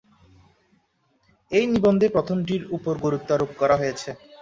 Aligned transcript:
এই 1.51 1.65
নিবন্ধে 1.71 2.07
প্রথমটির 2.15 2.63
উপর 2.77 2.93
গুরুত্বারোপ 3.05 3.49
করা 3.59 3.75
হয়েছে। 3.77 4.09